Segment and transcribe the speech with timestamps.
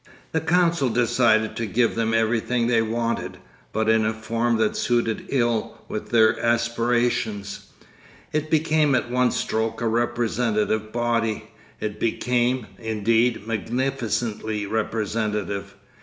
[0.31, 3.37] The council decided to give them everything they wanted,
[3.71, 7.67] but in a form that suited ill with their aspirations.
[8.33, 11.51] It became at one stroke a representative body.
[11.79, 15.75] It became, indeed, magnificently representative.